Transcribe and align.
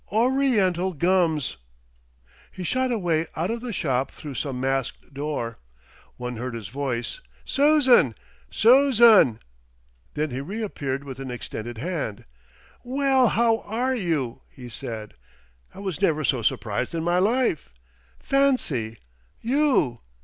"O 0.11 0.25
ri 0.25 0.53
ental 0.59 0.93
Gums!" 0.97 1.57
He 2.51 2.63
shot 2.63 2.91
away 2.91 3.27
out 3.35 3.51
of 3.51 3.61
the 3.61 3.71
shop 3.71 4.09
through 4.09 4.33
some 4.33 4.59
masked 4.59 5.13
door. 5.13 5.59
One 6.17 6.37
heard 6.37 6.55
his 6.55 6.69
voice. 6.69 7.21
"Susan! 7.45 8.15
Susan!" 8.49 9.39
Then 10.15 10.31
he 10.31 10.41
reappeared 10.41 11.03
with 11.03 11.19
an 11.19 11.29
extended 11.29 11.77
hand. 11.77 12.25
"Well, 12.83 13.27
how 13.27 13.59
are 13.59 13.93
you?" 13.95 14.41
he 14.49 14.69
said. 14.69 15.13
"I 15.71 15.77
was 15.77 16.01
never 16.01 16.23
so 16.23 16.41
surprised 16.41 16.95
in 16.95 17.03
my 17.03 17.19
life. 17.19 17.69
Fancy!... 18.17 18.97
_You! 19.45 19.99